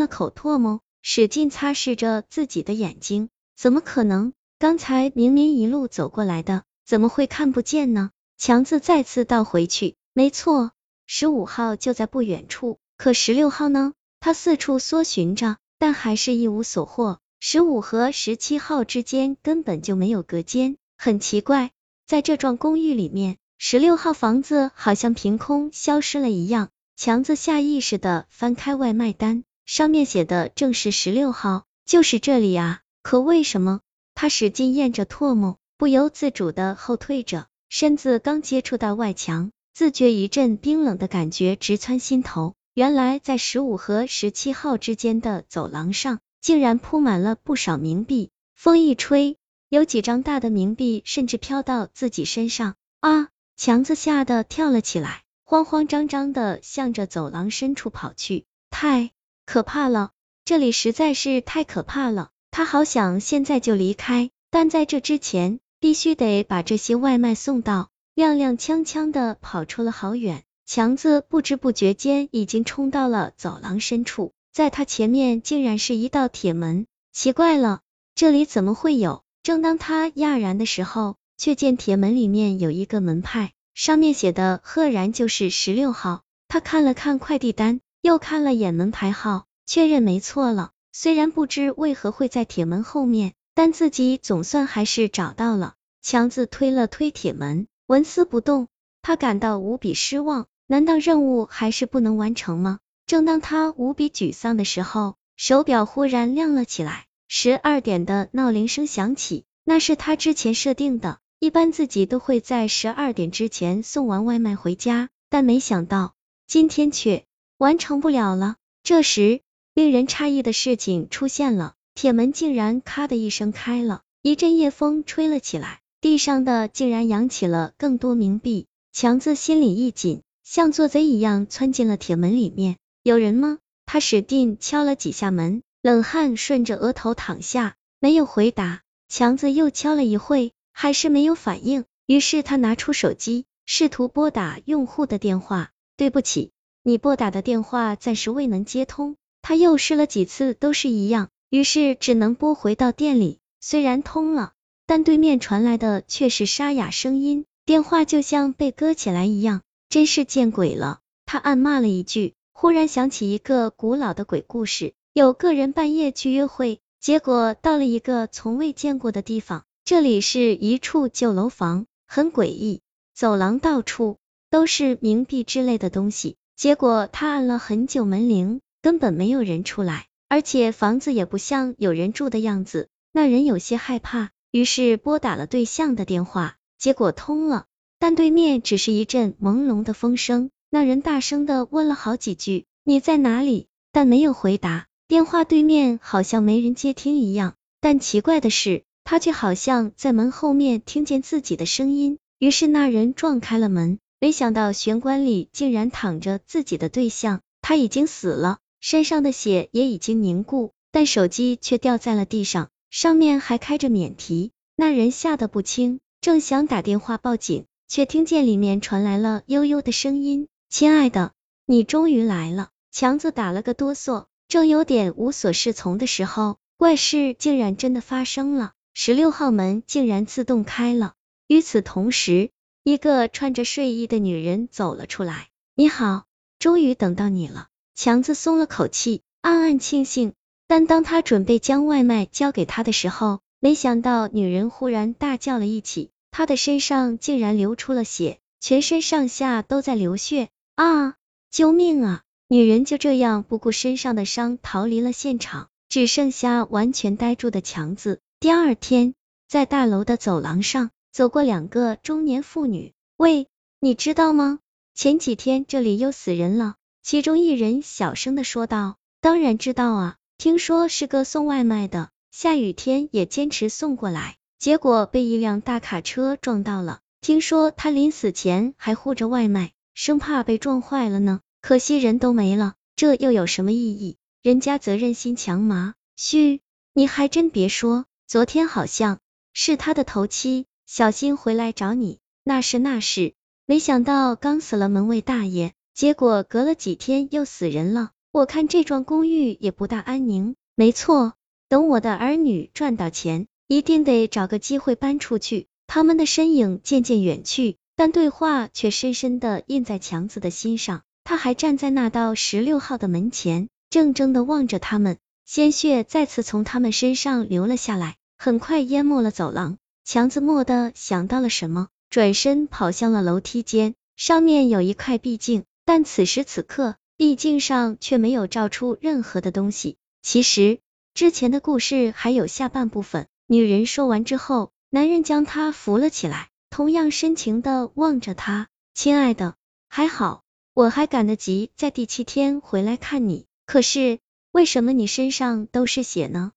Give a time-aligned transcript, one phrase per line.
[0.00, 3.28] 了口唾沫，使劲擦拭着自己的眼睛。
[3.56, 4.32] 怎么可能？
[4.58, 8.10] 刚才明明一路走过来的，怎么会看不见呢？
[8.36, 10.72] 强子再次倒回去，没错，
[11.06, 12.78] 十五号就在不远处。
[12.96, 13.92] 可十六号呢？
[14.18, 17.20] 他四处搜寻着，但还是一无所获。
[17.38, 21.70] 十五和十七号之间根本就没有隔间，很奇怪，
[22.06, 26.68] 在这幢公寓里面，十六号房子好像凭空消失了一样。
[26.96, 32.80] 强子下意识的翻开外卖单，上面写的正是十六号，就是这里啊。
[33.02, 33.78] 可为什么？
[34.16, 37.46] 他使劲咽着唾沫，不由自主的后退着。
[37.68, 42.54] 身子刚接触到外墙，自觉一阵冰冷的感觉直窜心头。
[42.74, 48.30] 原来在十五和十七号之间的走廊上，竟然铺满了不少冥币。
[48.56, 49.36] 风一吹，
[49.68, 52.74] 有几张大的冥币甚至飘到自己身上。
[52.98, 53.28] 啊！
[53.56, 58.46] 强子吓得跳了起来，慌慌张张的向着走廊深处跑去。
[58.68, 59.12] 太
[59.52, 60.10] 可怕了，
[60.44, 62.28] 这里实在是太可怕了。
[62.52, 65.58] 他好想现在就离开，但在这之前。
[65.80, 77.80] 必须得把这些外卖送到，踉踉跄跄的跑出了好远，强子不知不觉间已经冲到了走廊深处，在他前面竟然是一道铁门，奇怪了，
[78.14, 79.24] 这里怎么会有？
[79.42, 86.20] 正当他讶然的时候，却见铁门里面有一个门派，上面写的赫然就是十六号。
[86.46, 90.70] 他看了看快递单，又看了眼门牌号，确认没错了。
[90.92, 93.34] 虽然不知为何会在铁门后面。
[93.52, 98.68] 但自己总算还是找到了，强子推了推铁门，纹丝不动。
[99.02, 102.78] 他感到无比失望，难道任务还是不能完成吗？
[103.06, 109.44] 正当他无比沮丧的时候，手表忽然亮了起来，十二点的闹铃声响起。
[109.64, 116.14] 那是他之前设定的，一般自己都会在十二点之前送完外卖回家，但没想到
[116.46, 117.26] 今天却
[117.60, 118.56] 完成不了了。
[118.82, 119.42] 这时，
[119.74, 121.74] 令人诧异的事情出现了。
[121.94, 128.66] 铁门竟然咔的一声开了，一阵夜风吹了起来，地上的竟然扬起了更多冥币。
[128.92, 132.78] 强子心里一紧，像做贼一样窜进了铁门里面。
[133.02, 133.58] 有人吗？
[133.84, 138.80] 他使劲敲了几下门，冷汗顺着额头淌下，没有回答。
[139.10, 141.84] 强子又敲了一会，还是没有反应。
[142.06, 145.72] 于是他拿出手机，试图拨打用户的电话。
[145.98, 146.52] 对不起，
[146.82, 149.16] 你拨打的电话暂时未能接通。
[149.42, 151.28] 他又试了几次，都是一样。
[151.48, 154.52] 于是只能拨回到店里，虽然通了，
[154.86, 161.00] 但对面传来的却是沙哑声音，电话就像被割起来一样，真是见鬼了。
[161.26, 172.80] 他暗骂了一句，忽然想起一个古老的鬼故事，有个人半夜去约会，结果到了一个从未见过的地方，这里是一处旧楼房，很诡异，
[173.14, 174.18] 走廊到处
[174.50, 180.04] 都是冥币之类的东西，结果他按了很久门铃，根本没有人出来。
[180.28, 187.64] 而且房子也不像有人住的样子，那人有些害怕，于是拨打了对象的电话，结果通了，
[187.98, 190.50] 但对面只是一阵朦胧的风声。
[190.68, 197.54] 那人大声的问了好几句：“你在哪里？”但没有回答，电话对面好像没人接听一样。
[197.80, 208.58] 但奇怪的是，他却好像在门后面听见自己的声音，于是那人撞开了门，没想到玄关里竟然躺着自己的对象，他已经死了。
[208.78, 214.52] 身上的血也已经凝固，但手机却掉在了地上，上面还开着免提。
[214.76, 221.32] 那人吓得不轻，正想打电话报警，却听见里面传来了悠悠的声音：“亲爱的，
[221.64, 231.14] 你终于来了。”强子打了个哆嗦，正有点无所适从的时候，怪事竟然真的发生了，十六号门竟然自动开了。
[231.46, 232.50] 与此同时，
[232.82, 236.24] 一个穿着睡衣的女人走了出来：“你好，
[236.58, 240.32] 终于等到你了。”强子松了口气，暗暗庆幸。
[240.66, 251.16] 但当他准备将外卖交给他的时候，没想到女人忽然大叫了一起，她的身上竟然流出了血，全身上下都在流血啊！
[251.50, 252.22] 救命啊！
[252.48, 258.20] 女人就这样不顾身上的伤逃离了现场，只剩下完全呆住的强子。
[258.38, 259.14] 第二天，
[259.48, 262.92] 在大楼的走廊上，走过两个中年妇女。
[263.16, 263.48] 喂，
[263.80, 264.58] 你知道吗？
[264.94, 266.76] 前几天这里又死人了。
[267.02, 277.00] 其中一人小声的说道：“当然知道啊，听说是个送外卖的，下雨天也坚持送过来，结果被一辆大卡车撞到了。
[277.22, 281.40] 听说他临死前还护着外卖，生怕被撞坏了呢。
[281.62, 284.16] 可惜人都没了，这又有什么意义？
[284.42, 285.94] 人家责任心强嘛。
[286.16, 286.60] 嘘，
[286.92, 289.18] 你还真别说，昨天好像
[289.52, 292.18] 是他的头七小心回来找你。
[292.42, 293.34] 那是那是，
[293.64, 300.56] 没想到刚死了门卫大爷。”结果隔了几天又死人了，我看这幢公寓也不大安宁。
[300.74, 301.34] 没错，
[301.68, 305.68] 等我的儿女赚到钱，一定得找个机会搬出去。
[305.86, 311.02] 他们的身影渐渐远去，但对话却深深的印在强子的心上。
[311.22, 319.78] 他还站在那道十六号的门前，怔怔的望着他们，鲜血再次从他们身上流了下来，很快淹没了走廊。
[320.12, 329.98] 强子蓦地想到了什么，转身跑向了楼梯间，上面有一块壁镜，但此时此刻，壁镜上却没有照出任何的东西。
[330.20, 330.80] 其实，
[331.14, 333.28] 之前的故事还有下半部分。
[333.46, 339.54] 女人说完之后，男人将她扶了起来，同样深情的望着她，亲爱的，
[339.88, 340.42] 还好。
[340.74, 344.18] 我还赶得及在第七天回来看你，可是
[344.50, 346.50] 为什么你身上都是血呢？